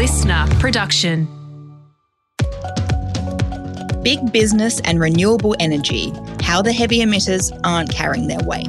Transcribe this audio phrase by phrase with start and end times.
[0.00, 1.28] listener production.
[4.02, 6.10] Big business and renewable energy,
[6.40, 8.66] how the heavy emitters aren't carrying their weight.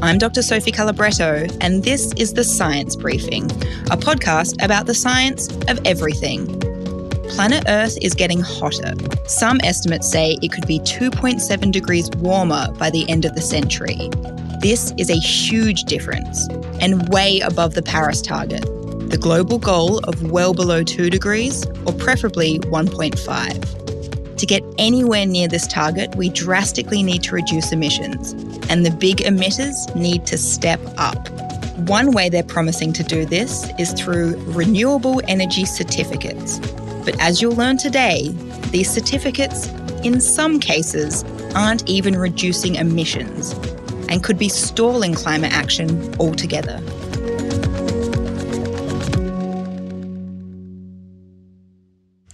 [0.00, 0.40] I'm Dr.
[0.40, 3.50] Sophie Calabretto, and this is the Science Briefing,
[3.90, 6.46] a podcast about the science of everything.
[7.28, 8.94] Planet Earth is getting hotter.
[9.26, 14.08] Some estimates say it could be 2.7 degrees warmer by the end of the century.
[14.60, 16.48] This is a huge difference
[16.80, 18.64] and way above the Paris target,
[19.12, 24.36] the global goal of well below 2 degrees, or preferably 1.5.
[24.38, 28.32] To get anywhere near this target, we drastically need to reduce emissions,
[28.70, 31.28] and the big emitters need to step up.
[31.80, 36.58] One way they're promising to do this is through renewable energy certificates.
[37.04, 38.30] But as you'll learn today,
[38.70, 39.66] these certificates,
[40.02, 41.22] in some cases,
[41.54, 43.52] aren't even reducing emissions
[44.08, 46.80] and could be stalling climate action altogether.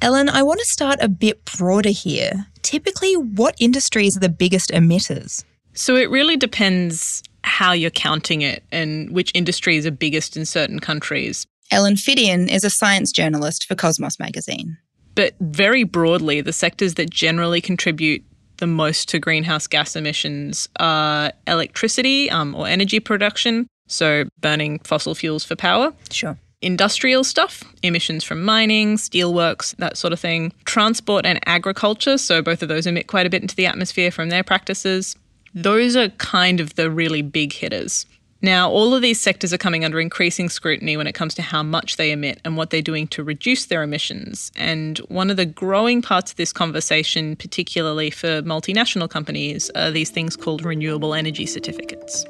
[0.09, 2.47] Ellen, I want to start a bit broader here.
[2.62, 5.45] Typically, what industries are the biggest emitters?
[5.75, 10.81] So it really depends how you're counting it and which industries are biggest in certain
[10.81, 11.45] countries.
[11.70, 14.79] Ellen Phiddian is a science journalist for Cosmos magazine.
[15.14, 18.25] But very broadly, the sectors that generally contribute
[18.56, 25.14] the most to greenhouse gas emissions are electricity um, or energy production, so burning fossil
[25.14, 25.92] fuels for power.
[26.11, 26.39] Sure.
[26.61, 30.53] Industrial stuff, emissions from mining, steelworks, that sort of thing.
[30.64, 34.28] Transport and agriculture, so both of those emit quite a bit into the atmosphere from
[34.28, 35.14] their practices.
[35.55, 38.06] Those are kind of the really big hitters.
[38.42, 41.62] Now, all of these sectors are coming under increasing scrutiny when it comes to how
[41.62, 44.51] much they emit and what they're doing to reduce their emissions.
[44.56, 50.11] And one of the growing parts of this conversation, particularly for multinational companies, are these
[50.11, 52.25] things called renewable energy certificates.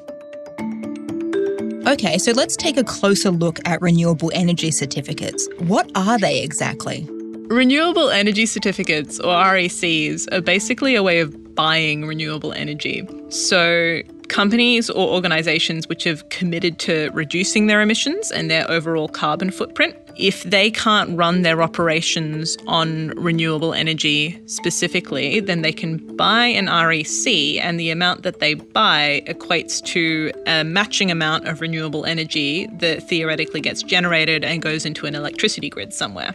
[1.88, 5.48] Okay, so let's take a closer look at renewable energy certificates.
[5.60, 7.08] What are they exactly?
[7.48, 13.08] Renewable energy certificates, or RECs, are basically a way of buying renewable energy.
[13.30, 19.50] So, companies or organizations which have committed to reducing their emissions and their overall carbon
[19.50, 26.46] footprint, if they can't run their operations on renewable energy specifically, then they can buy
[26.46, 32.04] an REC, and the amount that they buy equates to a matching amount of renewable
[32.04, 36.34] energy that theoretically gets generated and goes into an electricity grid somewhere.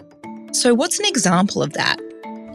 [0.53, 1.99] So, what's an example of that?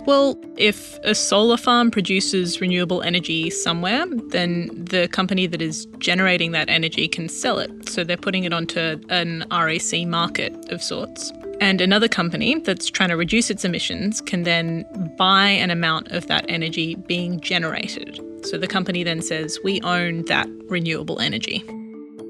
[0.08, 6.52] Well, if a solar farm produces renewable energy somewhere, then the company that is generating
[6.52, 7.90] that energy can sell it.
[7.90, 11.30] So they're putting it onto an REC market of sorts.
[11.60, 14.86] And another company that's trying to reduce its emissions can then
[15.18, 18.18] buy an amount of that energy being generated.
[18.46, 21.62] So the company then says, We own that renewable energy.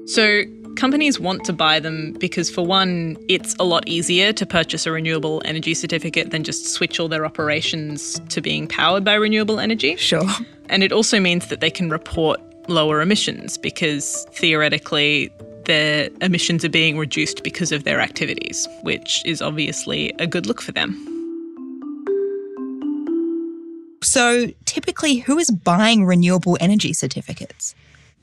[0.05, 0.41] So
[0.79, 4.91] companies want to buy them because, for one, it's a lot easier to purchase a
[4.91, 9.97] renewable energy certificate than just switch all their operations to being powered by renewable energy.
[9.97, 10.23] Sure.
[10.69, 15.29] And it also means that they can report lower emissions because theoretically
[15.65, 20.61] their emissions are being reduced because of their activities, which is obviously a good look
[20.61, 20.95] for them.
[24.01, 27.75] So, typically, who is buying renewable energy certificates?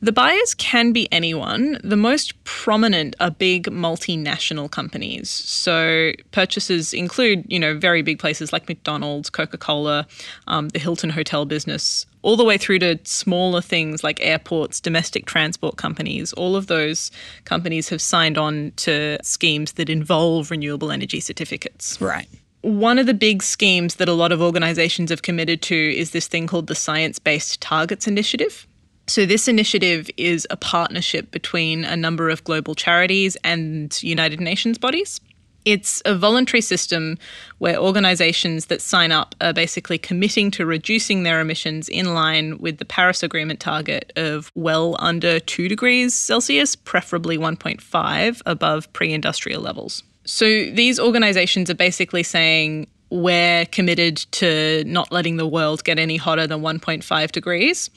[0.02, 1.78] The buyers can be anyone.
[1.82, 5.30] The most prominent are big multinational companies.
[5.30, 10.06] So purchases include, you know, very big places like McDonald's, Coca-Cola,
[10.48, 15.24] um, the Hilton hotel business, all the way through to smaller things like airports, domestic
[15.24, 16.32] transport companies.
[16.34, 17.10] All of those
[17.44, 21.98] companies have signed on to schemes that involve renewable energy certificates.
[22.02, 22.28] Right.
[22.60, 26.26] One of the big schemes that a lot of organizations have committed to is this
[26.26, 28.66] thing called the Science Based Targets Initiative.
[29.08, 34.78] So, this initiative is a partnership between a number of global charities and United Nations
[34.78, 35.20] bodies.
[35.64, 37.16] It's a voluntary system
[37.58, 42.78] where organizations that sign up are basically committing to reducing their emissions in line with
[42.78, 49.62] the Paris Agreement target of well under 2 degrees Celsius, preferably 1.5 above pre industrial
[49.62, 50.02] levels.
[50.24, 56.16] So, these organizations are basically saying we're committed to not letting the world get any
[56.16, 57.88] hotter than 1.5 degrees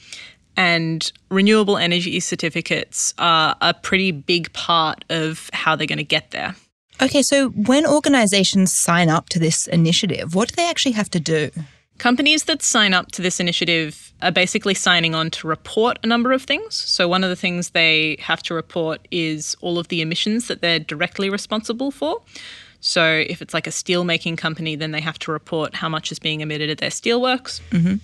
[0.56, 6.30] and renewable energy certificates are a pretty big part of how they're going to get
[6.30, 6.54] there.
[7.02, 11.20] Okay, so when organizations sign up to this initiative, what do they actually have to
[11.20, 11.50] do?
[11.96, 16.32] Companies that sign up to this initiative are basically signing on to report a number
[16.32, 16.74] of things.
[16.74, 20.62] So, one of the things they have to report is all of the emissions that
[20.62, 22.22] they're directly responsible for.
[22.80, 26.10] So, if it's like a steel making company, then they have to report how much
[26.10, 27.60] is being emitted at their steelworks.
[27.70, 27.96] Mm-hmm.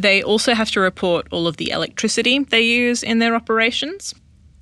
[0.00, 4.14] They also have to report all of the electricity they use in their operations.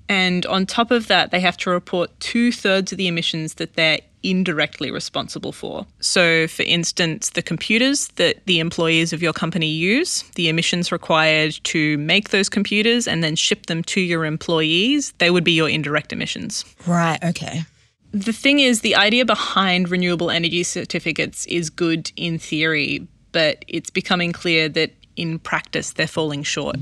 [0.09, 3.75] And on top of that, they have to report two thirds of the emissions that
[3.75, 5.87] they're indirectly responsible for.
[6.01, 11.53] So, for instance, the computers that the employees of your company use, the emissions required
[11.65, 15.69] to make those computers and then ship them to your employees, they would be your
[15.69, 16.65] indirect emissions.
[16.85, 17.63] Right, okay.
[18.11, 23.91] The thing is, the idea behind renewable energy certificates is good in theory, but it's
[23.91, 26.77] becoming clear that in practice they're falling short.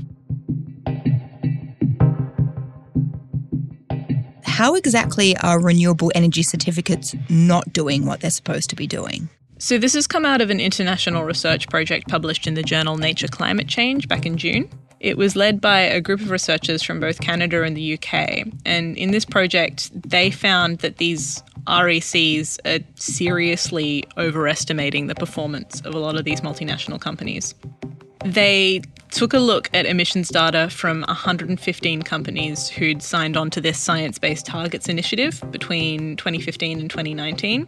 [4.43, 9.29] How exactly are renewable energy certificates not doing what they're supposed to be doing?
[9.59, 13.27] So, this has come out of an international research project published in the journal Nature
[13.27, 14.69] Climate Change back in June.
[14.99, 18.47] It was led by a group of researchers from both Canada and the UK.
[18.65, 25.93] And in this project, they found that these RECs are seriously overestimating the performance of
[25.93, 27.53] a lot of these multinational companies.
[28.25, 28.81] They
[29.11, 34.19] took a look at emissions data from 115 companies who'd signed on to this science
[34.19, 37.67] based targets initiative between 2015 and 2019.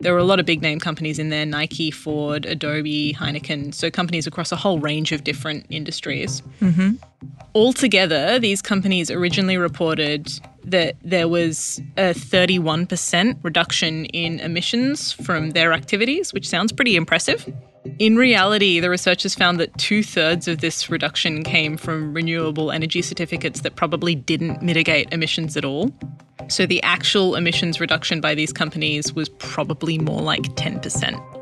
[0.00, 3.90] There were a lot of big name companies in there Nike, Ford, Adobe, Heineken, so
[3.90, 6.42] companies across a whole range of different industries.
[6.62, 6.92] Mm-hmm.
[7.54, 15.72] Altogether, these companies originally reported that there was a 31% reduction in emissions from their
[15.72, 17.52] activities, which sounds pretty impressive.
[17.98, 23.02] In reality, the researchers found that two thirds of this reduction came from renewable energy
[23.02, 25.90] certificates that probably didn't mitigate emissions at all.
[26.48, 31.39] So the actual emissions reduction by these companies was probably more like 10%.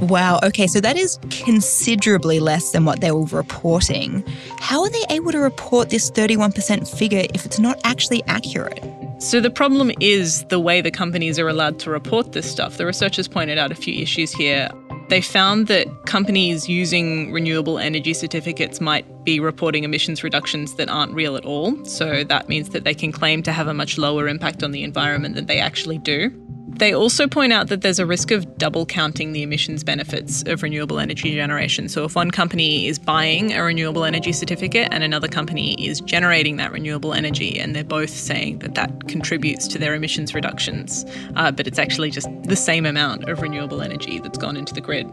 [0.00, 4.24] Wow, okay, so that is considerably less than what they were reporting.
[4.58, 8.82] How are they able to report this 31% figure if it's not actually accurate?
[9.18, 12.76] So, the problem is the way the companies are allowed to report this stuff.
[12.76, 14.68] The researchers pointed out a few issues here.
[15.08, 21.12] They found that companies using renewable energy certificates might be reporting emissions reductions that aren't
[21.12, 21.82] real at all.
[21.84, 24.82] So that means that they can claim to have a much lower impact on the
[24.82, 26.30] environment than they actually do.
[26.76, 30.62] They also point out that there's a risk of double counting the emissions benefits of
[30.62, 31.88] renewable energy generation.
[31.88, 36.56] So, if one company is buying a renewable energy certificate and another company is generating
[36.56, 41.04] that renewable energy, and they're both saying that that contributes to their emissions reductions,
[41.36, 44.80] uh, but it's actually just the same amount of renewable energy that's gone into the
[44.80, 45.06] grid.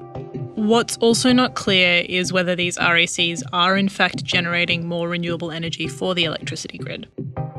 [0.56, 5.88] What's also not clear is whether these RECs are in fact generating more renewable energy
[5.88, 7.08] for the electricity grid.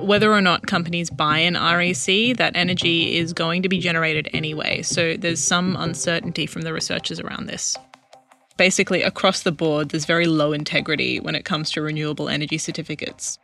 [0.02, 4.82] Whether or not companies buy an REC, that energy is going to be generated anyway,
[4.82, 7.76] so there's some uncertainty from the researchers around this.
[8.56, 13.38] Basically, across the board, there's very low integrity when it comes to renewable energy certificates.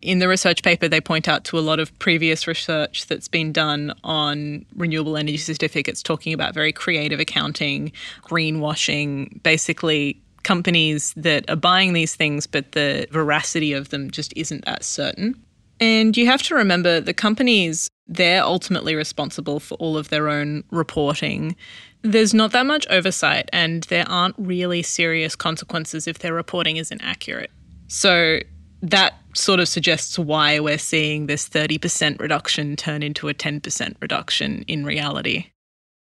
[0.00, 3.52] In the research paper, they point out to a lot of previous research that's been
[3.52, 7.92] done on renewable energy certificates, talking about very creative accounting,
[8.22, 14.64] greenwashing, basically companies that are buying these things, but the veracity of them just isn't
[14.64, 15.34] that certain.
[15.78, 20.64] And you have to remember the companies, they're ultimately responsible for all of their own
[20.70, 21.54] reporting.
[22.00, 27.02] There's not that much oversight, and there aren't really serious consequences if their reporting isn't
[27.02, 27.50] accurate.
[27.88, 28.40] So
[28.80, 34.64] that sort of suggests why we're seeing this 30% reduction turn into a 10% reduction
[34.66, 35.50] in reality.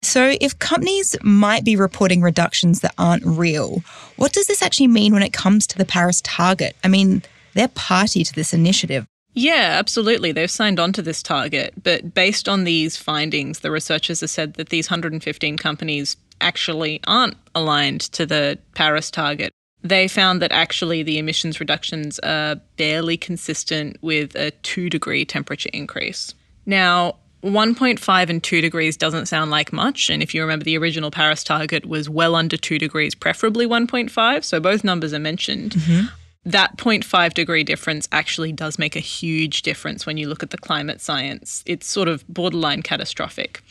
[0.03, 3.83] So, if companies might be reporting reductions that aren't real,
[4.17, 6.75] what does this actually mean when it comes to the Paris target?
[6.83, 7.23] I mean,
[7.55, 9.07] they're party to this initiative.
[9.35, 10.33] Yeah, absolutely.
[10.33, 11.75] They've signed on to this target.
[11.83, 17.37] But based on these findings, the researchers have said that these 115 companies actually aren't
[17.55, 19.53] aligned to the Paris target.
[19.83, 25.71] They found that actually the emissions reductions are barely consistent with a two degree temperature
[25.73, 26.35] increase.
[26.67, 30.11] Now, 1.5 and 2 degrees doesn't sound like much.
[30.11, 34.45] And if you remember, the original Paris target was well under 2 degrees, preferably 1.5.
[34.45, 35.73] So both numbers are mentioned.
[35.73, 36.07] Mm-hmm.
[36.45, 40.59] That 0.5 degree difference actually does make a huge difference when you look at the
[40.59, 41.63] climate science.
[41.67, 43.63] It's sort of borderline catastrophic.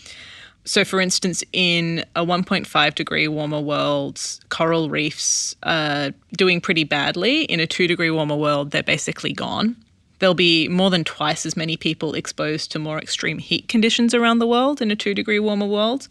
[0.66, 7.44] So, for instance, in a 1.5 degree warmer world, coral reefs are doing pretty badly.
[7.44, 9.76] In a 2 degree warmer world, they're basically gone
[10.20, 14.40] there'll be more than twice as many people exposed to more extreme heat conditions around
[14.40, 16.08] the world in a two degree warmer world.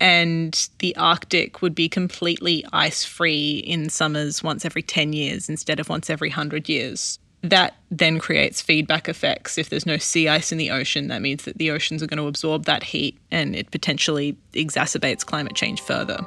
[0.00, 5.80] And the Arctic would be completely ice free in summers once every 10 years instead
[5.80, 7.18] of once every 100 years.
[7.42, 9.58] That then creates feedback effects.
[9.58, 12.18] If there's no sea ice in the ocean, that means that the oceans are going
[12.18, 16.26] to absorb that heat and it potentially exacerbates climate change further.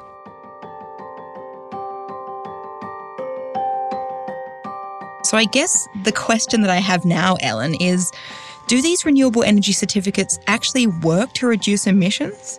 [5.28, 8.10] So I guess the question that I have now, Ellen, is
[8.66, 12.58] do these renewable energy certificates actually work to reduce emissions?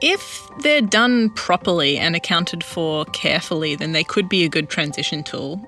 [0.00, 5.22] If they're done properly and accounted for carefully, then they could be a good transition
[5.22, 5.62] tool.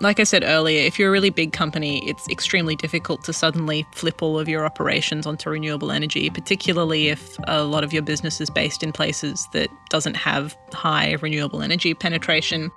[0.00, 3.86] Like I said earlier, if you're a really big company, it's extremely difficult to suddenly
[3.92, 8.40] flip all of your operations onto renewable energy, particularly if a lot of your business
[8.40, 12.72] is based in places that doesn't have high renewable energy penetration.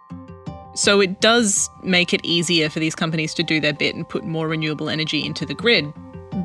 [0.76, 4.24] So it does make it easier for these companies to do their bit and put
[4.24, 5.94] more renewable energy into the grid.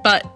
[0.02, 0.30] But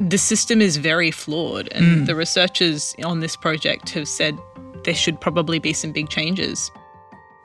[0.00, 2.06] the system is very flawed, and mm.
[2.06, 4.38] the researchers on this project have said
[4.84, 6.70] there should probably be some big changes.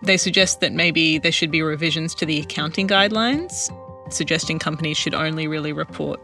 [0.02, 3.72] They suggest that maybe there should be revisions to the accounting guidelines,
[4.12, 6.20] suggesting companies should only really report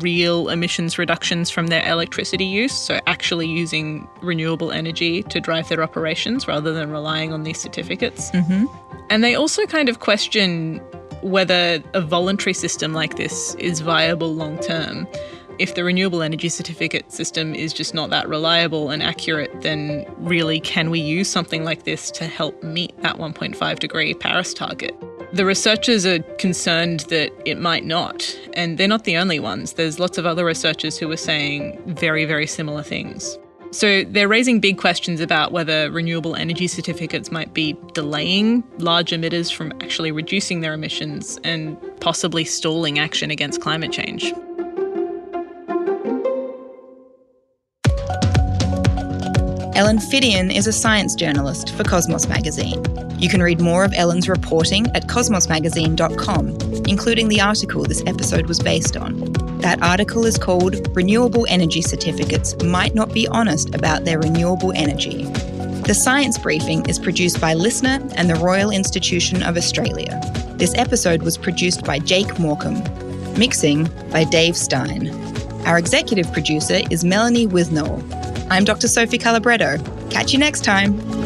[0.00, 5.82] real emissions reductions from their electricity use, so actually using renewable energy to drive their
[5.82, 8.30] operations rather than relying on these certificates.
[8.30, 8.66] Mm-hmm.
[9.10, 10.78] And they also kind of question
[11.22, 15.06] whether a voluntary system like this is viable long term
[15.58, 20.60] if the renewable energy certificate system is just not that reliable and accurate, then really
[20.60, 24.94] can we use something like this to help meet that 1.5 degree Paris target?
[25.32, 29.74] The researchers are concerned that it might not, and they're not the only ones.
[29.74, 33.36] There's lots of other researchers who are saying very, very similar things.
[33.70, 39.52] So they're raising big questions about whether renewable energy certificates might be delaying large emitters
[39.54, 44.32] from actually reducing their emissions and possibly stalling action against climate change.
[49.78, 52.82] Ellen Phiddian is a science journalist for Cosmos Magazine.
[53.20, 56.48] You can read more of Ellen's reporting at cosmosmagazine.com,
[56.88, 59.27] including the article this episode was based on.
[59.60, 65.24] That article is called Renewable Energy Certificates Might Not Be Honest About Their Renewable Energy.
[65.82, 70.20] The science briefing is produced by Listener and the Royal Institution of Australia.
[70.54, 72.84] This episode was produced by Jake Morecambe.
[73.36, 75.08] Mixing by Dave Stein.
[75.66, 78.02] Our executive producer is Melanie Withnall.
[78.50, 78.86] I'm Dr.
[78.86, 79.78] Sophie Calabretto.
[80.10, 81.17] Catch you next time.